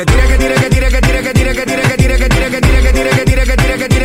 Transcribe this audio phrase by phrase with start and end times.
[0.00, 2.28] que tire, que tire, que tire, que tire, que tire, que tire, que tire, que
[2.28, 3.99] tire, que tire, que tire, que tire, que tire, que tire, que tire,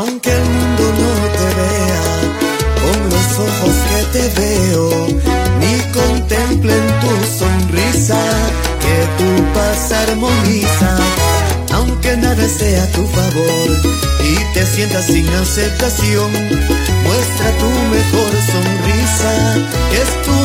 [0.00, 2.04] Aunque el mundo no te vea
[2.80, 4.86] con los ojos que te veo,
[5.60, 8.18] ni contemplen tu sonrisa,
[8.80, 10.96] que tu paz armoniza.
[11.74, 13.68] Aunque nada sea tu favor
[14.24, 16.32] y te sientas sin aceptación,
[17.04, 19.32] muestra tu mejor sonrisa,
[19.90, 20.39] que es tu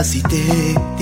[0.00, 0.99] Yo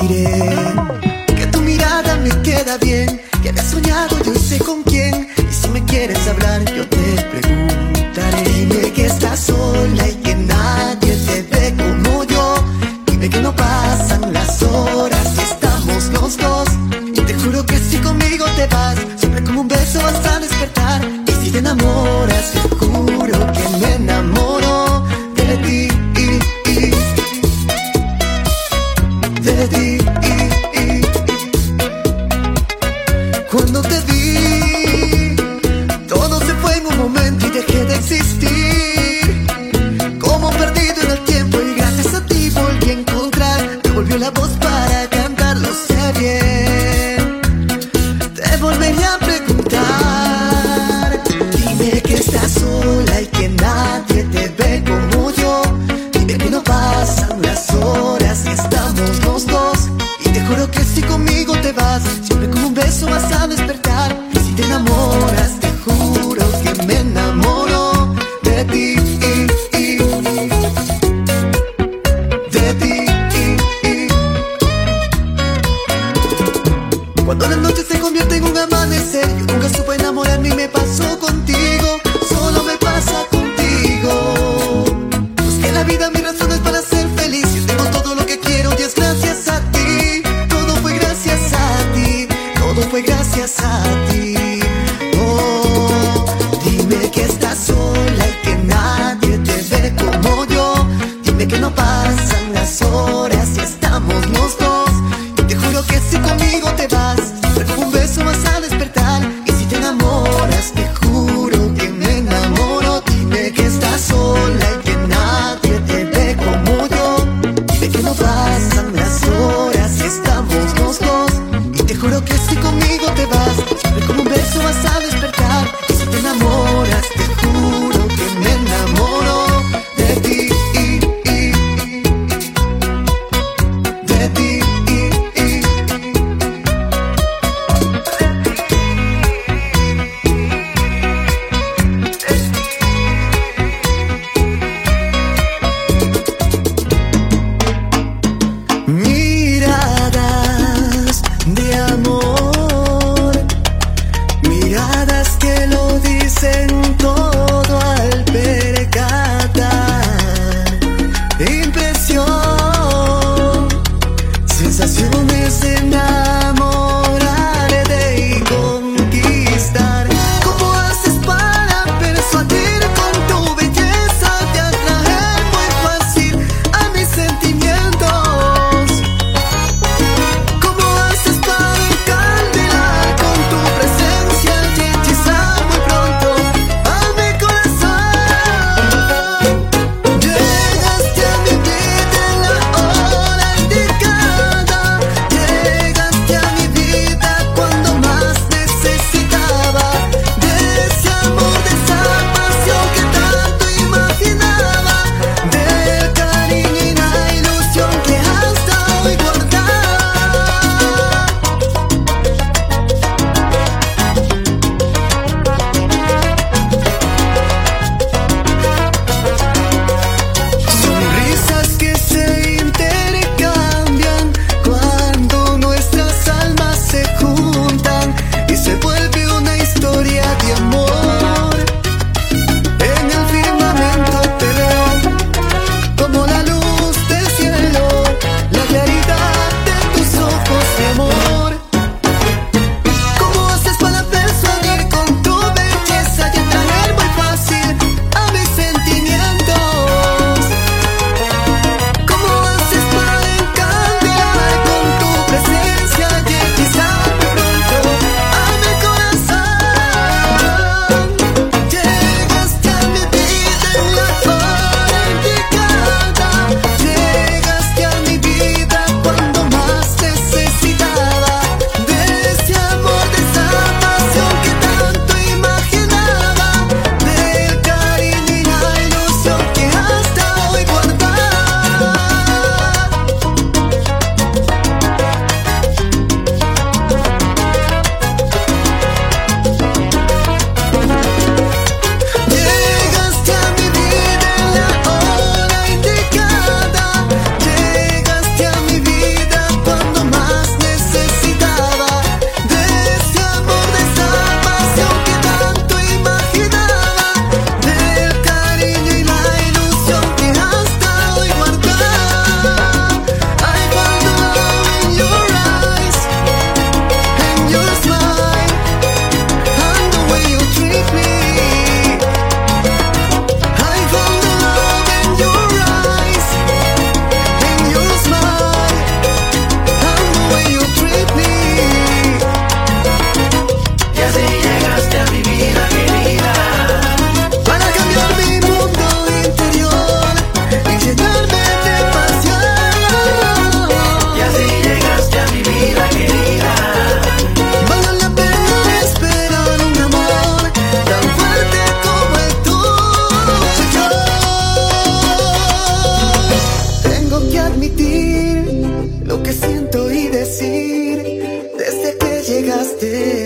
[362.80, 363.17] this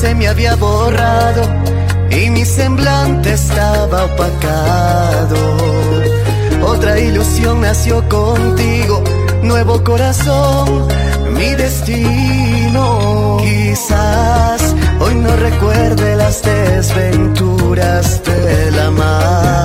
[0.00, 1.42] se me había borrado
[2.08, 5.36] y mi semblante estaba opacado.
[6.62, 9.02] Otra ilusión nació contigo,
[9.42, 10.86] nuevo corazón,
[11.32, 13.38] mi destino.
[13.40, 19.57] Quizás hoy no recuerde las desventuras de la mar.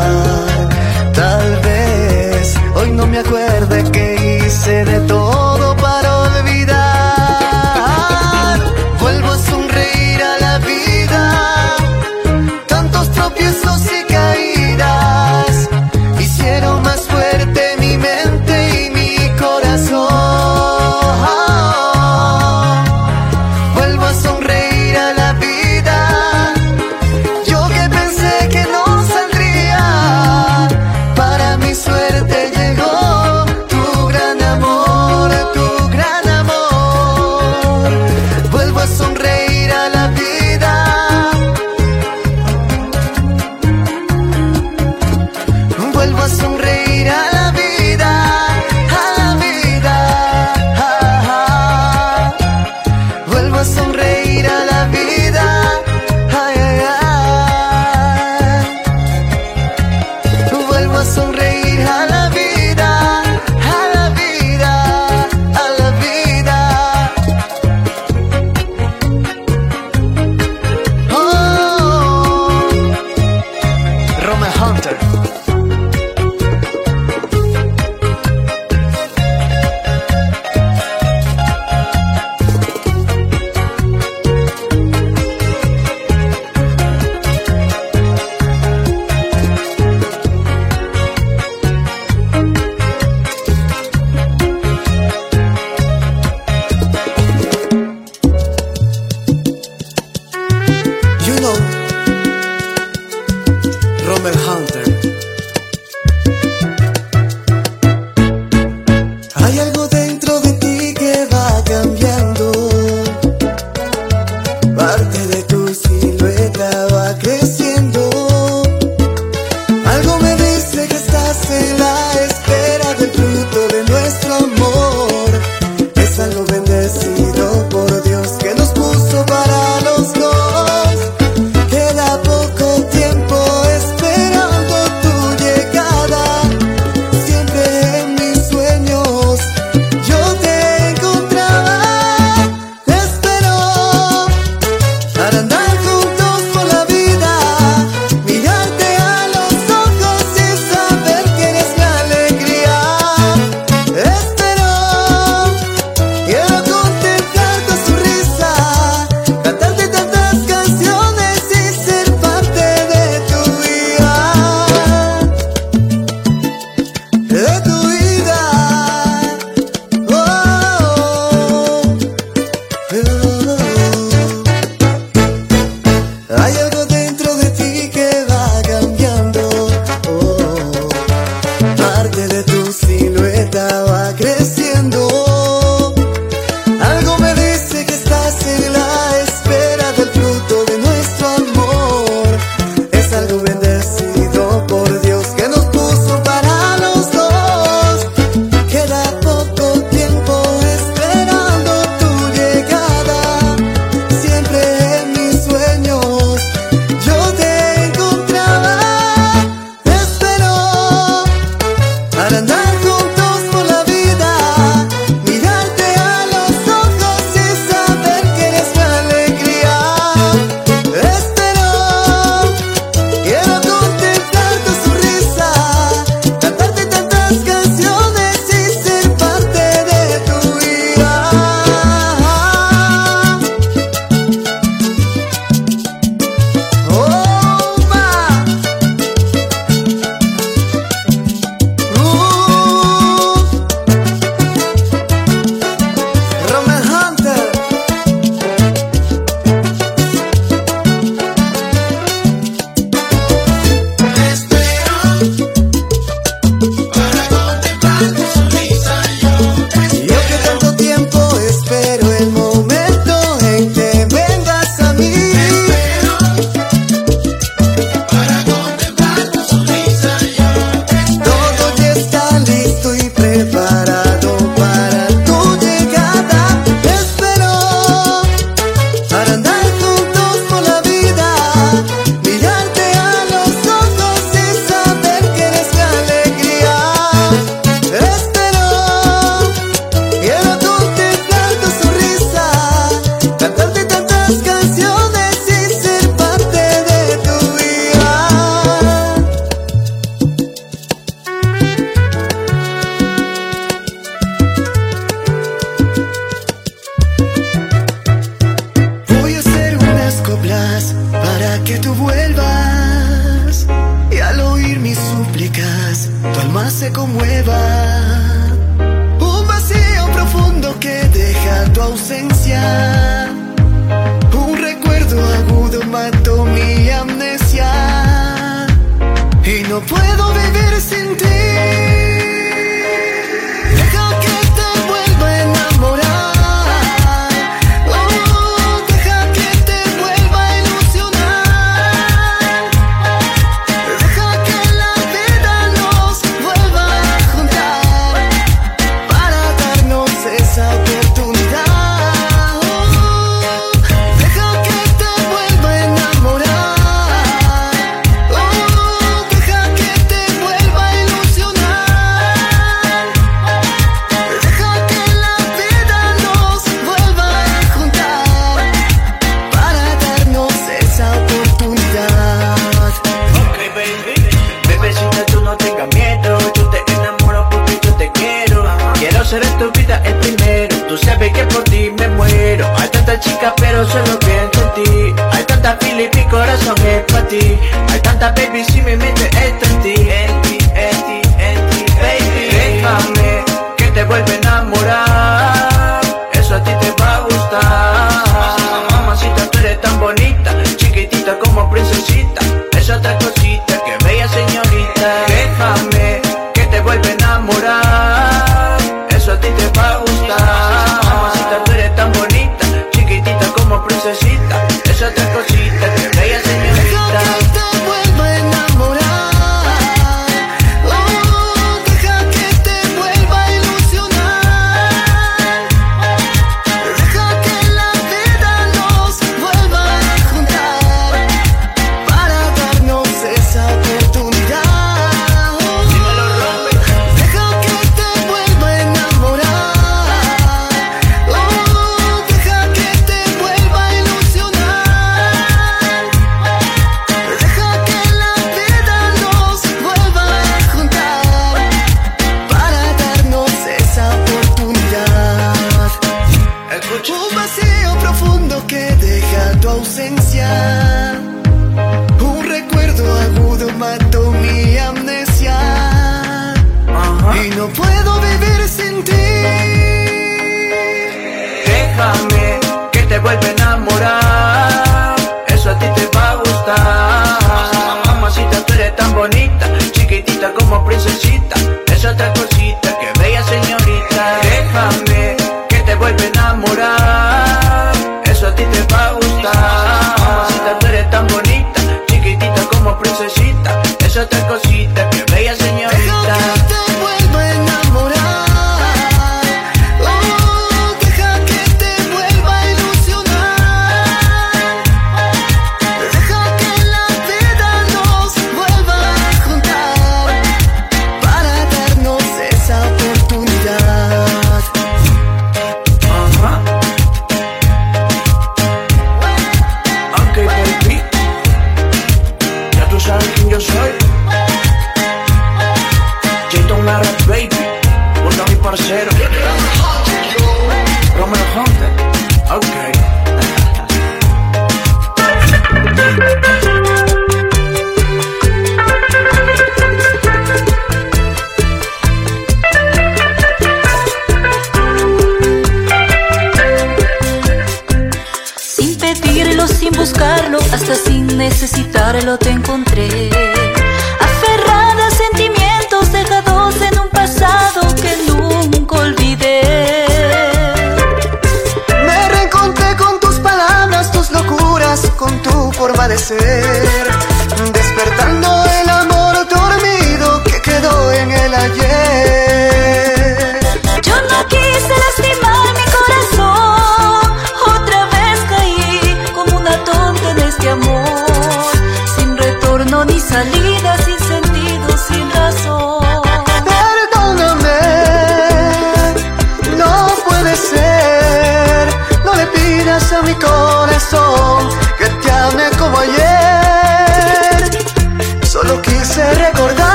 [104.06, 104.83] Rommel Hunter.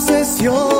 [0.00, 0.79] Obsesión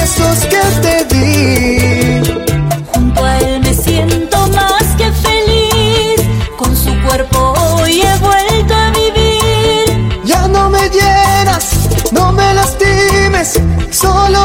[14.01, 14.40] solo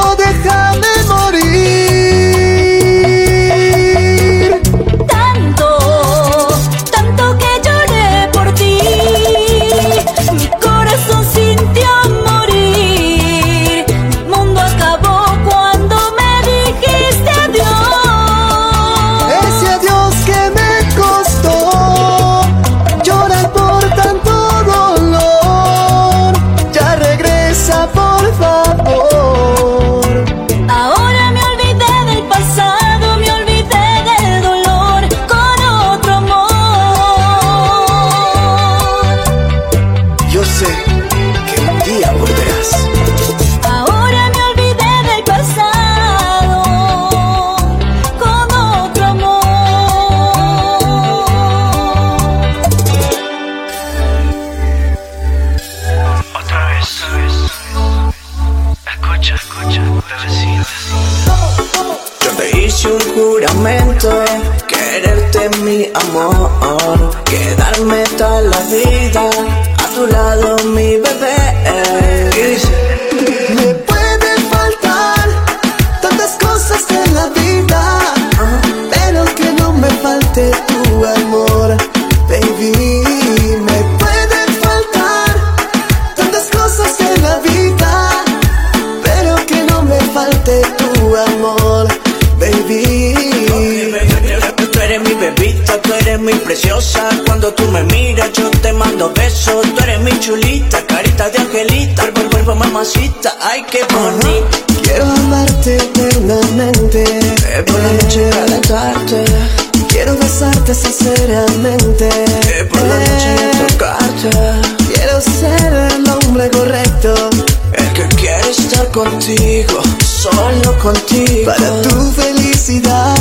[118.97, 121.53] contigo, solo contigo.
[121.53, 123.15] Para tu felicidad.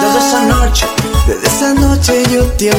[0.00, 0.86] Desde esa noche,
[1.26, 2.70] desde esa noche yo te.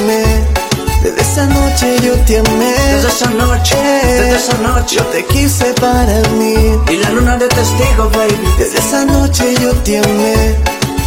[1.03, 2.73] Desde esa noche yo te amé.
[2.95, 6.55] Desde esa noche, desde esa noche yo te quise para mí.
[6.89, 8.35] Y la luna de testigo, baby.
[8.57, 10.55] Desde esa noche yo te amé.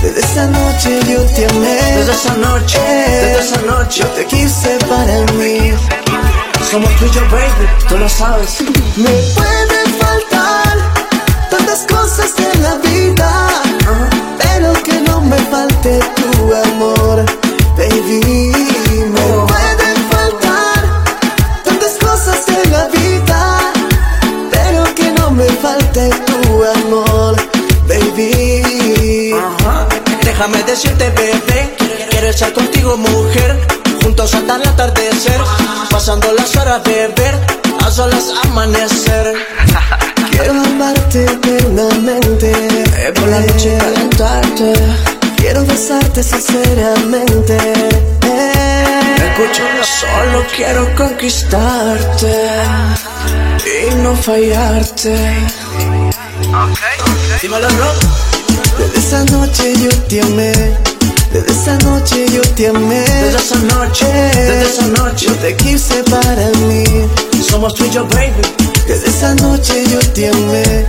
[0.01, 1.49] Desde esa noche yo te.
[1.49, 5.73] Desde esa noche, desde esa noche yo te quise para mí.
[6.71, 8.59] Somos tú y yo, baby, tú lo sabes.
[8.97, 9.11] Me
[15.89, 16.18] it.
[50.59, 52.35] Quiero conquistarte
[53.65, 55.15] y no fallarte.
[56.49, 56.99] Okay.
[57.41, 57.69] Dímelo.
[58.77, 60.53] Desde esa noche yo te amé.
[61.33, 62.99] Desde esa noche yo te amé.
[62.99, 67.09] Desde esa noche, desde esa noche yo te quise para mí.
[67.49, 68.43] Somos tú y yo, baby.
[68.89, 70.87] Desde esa noche yo te amé.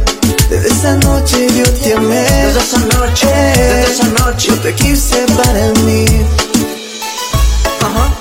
[0.49, 2.15] Desde esa noche yo te amé.
[2.15, 6.26] Desde esa noche, desde esa noche yo te quise para mí.
[7.82, 8.18] Ajá.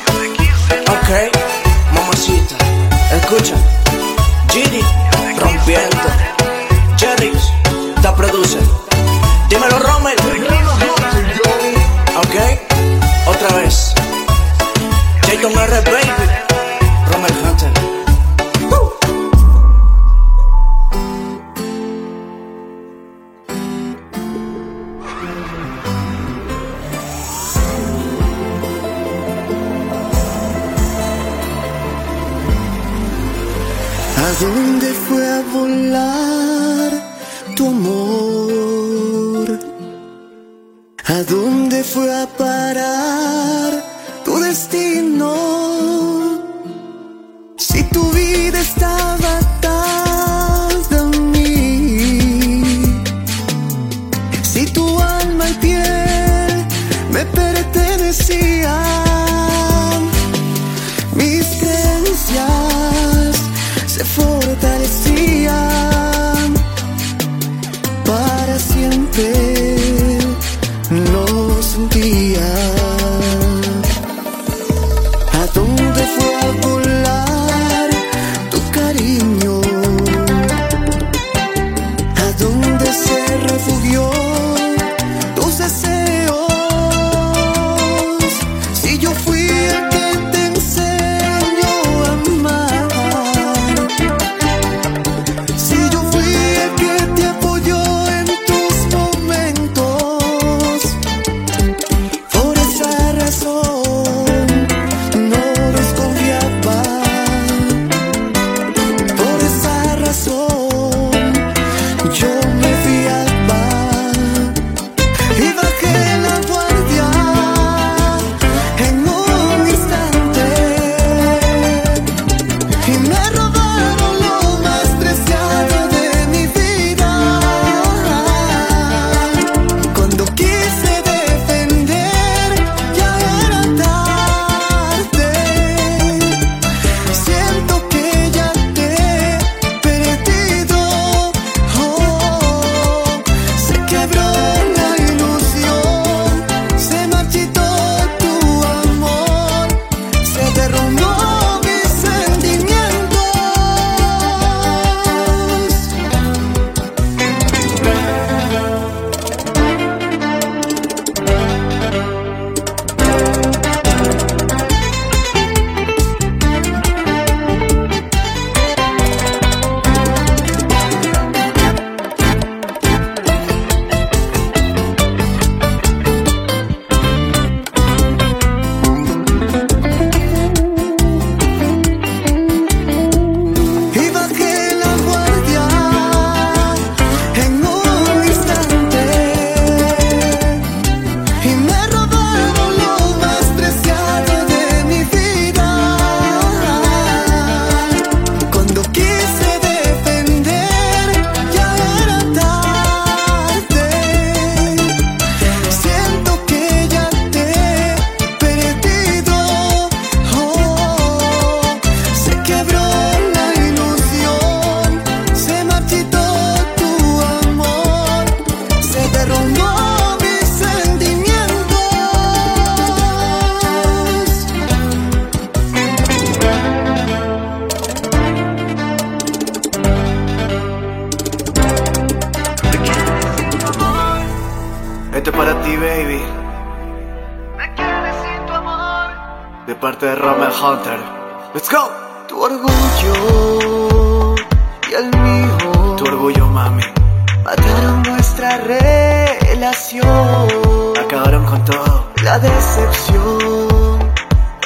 [252.22, 253.98] La decepción,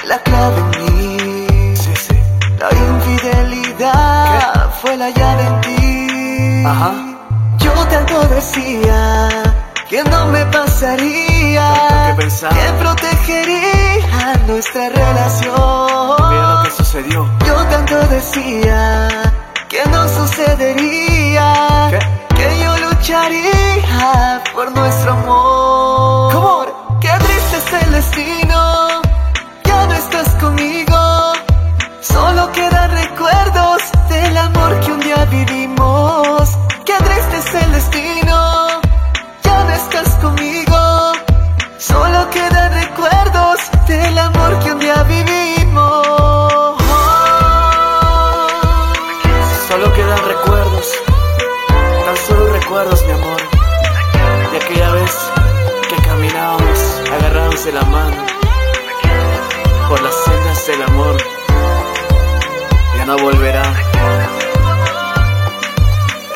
[0.04, 1.76] la clave en mí.
[1.76, 2.14] Sí, sí.
[2.58, 6.64] La infidelidad fue la llave en ti.
[6.66, 6.92] Ajá.
[7.58, 9.28] Yo tanto decía
[9.88, 16.30] que no me pasaría, que que protegería nuestra relación.
[16.30, 17.26] Mira lo que sucedió.
[17.46, 19.08] Yo tanto decía
[19.68, 21.98] que no sucedería, ¿Qué?
[22.36, 26.32] que yo lucharía por nuestro amor.
[26.32, 26.62] ¿Cómo?
[27.72, 29.02] Es el destino,
[29.64, 31.32] ya no estás conmigo,
[32.02, 36.58] solo quedan recuerdos del amor que un día vivimos.
[36.84, 38.68] Qué triste es el destino,
[39.42, 41.12] ya no estás conmigo,
[41.78, 45.41] solo quedan recuerdos del amor que un día vivimos.
[57.52, 58.16] De la mano
[59.86, 61.16] por las sendas del amor.
[62.96, 63.62] Ya no volverá.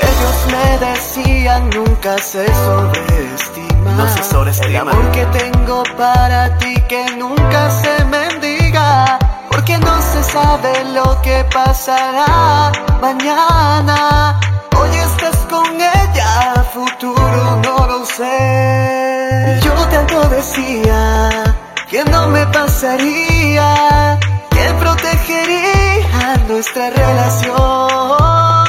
[0.02, 3.92] Ellos me decían nunca se sobreestima.
[3.92, 4.68] No se sobreestima.
[4.68, 9.18] El amor que tengo para ti que nunca se mendiga.
[9.50, 14.38] Porque no se sabe lo que pasará mañana.
[14.78, 16.05] Hoy estás con ella,
[16.76, 19.60] futuro no lo sé.
[19.64, 21.56] Yo tanto decía
[21.90, 24.18] que no me pasaría,
[24.50, 28.64] que protegería nuestra relación.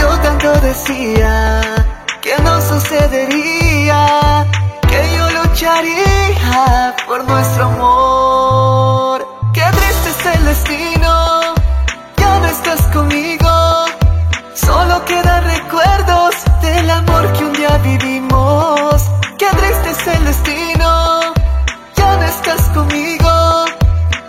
[0.00, 1.60] Yo tanto decía
[2.22, 4.46] que no sucedería,
[4.90, 9.16] que yo lucharía por nuestro amor.
[9.52, 11.12] Qué triste es el destino,
[12.16, 13.52] ya no estás conmigo,
[14.54, 16.37] solo quedan recuerdos
[17.68, 19.02] día vivimos.
[19.38, 21.20] Qué triste es el destino,
[21.96, 23.64] ya no estás conmigo,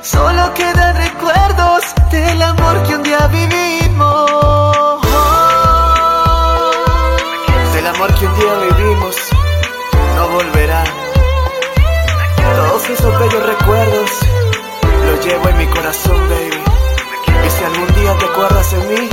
[0.01, 5.01] solo quedan recuerdos del amor que un día vivimos.
[7.73, 9.15] Del amor que un día vivimos,
[10.15, 10.83] no volverá.
[12.55, 14.11] Todos esos bellos recuerdos
[15.05, 16.63] los llevo en mi corazón, baby.
[17.45, 19.09] Y si algún día te acuerdas de mí,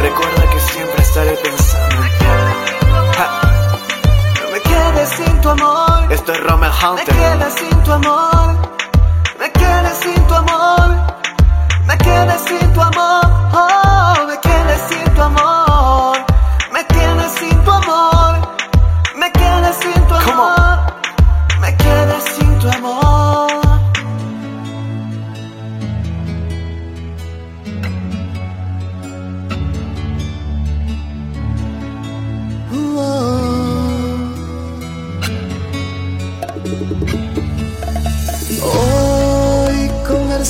[0.00, 2.41] recuerda que siempre estaré pensando en ti.
[4.72, 6.12] Me quedes sin tu amor.
[6.12, 7.14] Esto es Me Hunter.
[7.14, 8.56] quedas sin tu amor,
[9.38, 10.88] me quedas sin tu amor,
[11.86, 16.16] me quedas sin tu amor, oh, me quedas sin tu amor,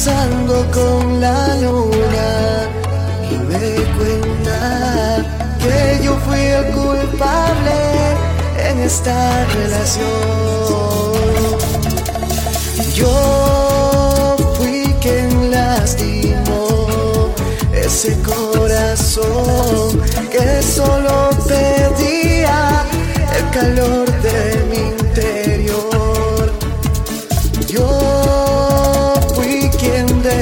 [0.05, 2.68] conversando con la luna
[3.30, 5.24] y me cuenta
[5.61, 7.78] que yo fui el culpable
[8.68, 10.09] en esta relación.
[12.94, 17.32] Yo fui quien lastimó
[17.72, 20.00] ese corazón
[20.32, 22.84] que solo pedía
[23.38, 24.82] el calor de mi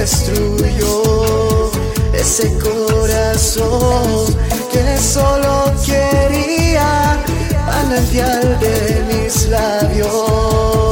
[0.00, 1.70] destruyó
[2.14, 4.34] ese corazón
[4.72, 7.22] que solo quería
[7.66, 10.89] manantial de mis labios.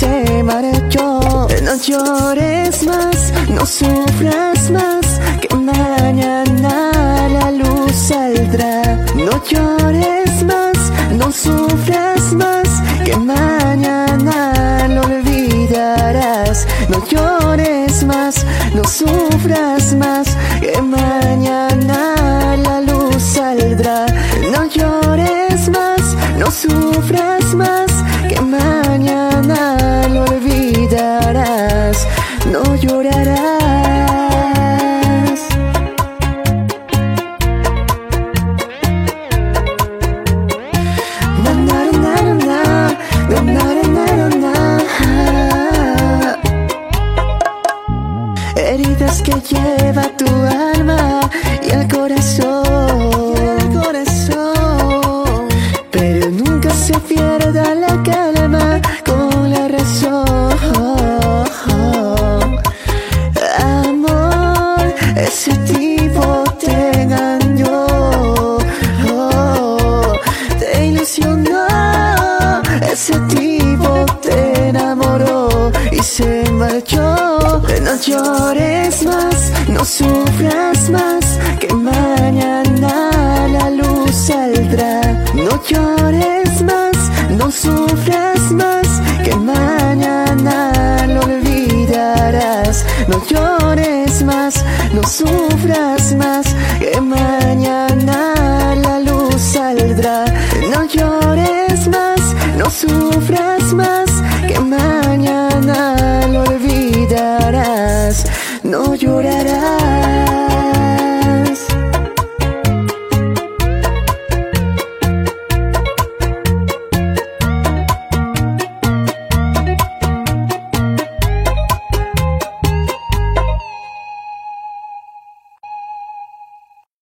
[0.00, 1.20] llevaré yo.
[1.62, 8.96] No llores más, no sufras más, que mañana la luz saldrá.
[9.14, 10.78] No llores más,
[11.12, 12.68] no sufras más,
[13.04, 16.66] que mañana lo olvidarás.
[16.88, 24.06] No llores más, no sufras más, que mañana la luz saldrá.
[24.50, 27.89] No llores más, no sufras más
[32.50, 32.99] No yo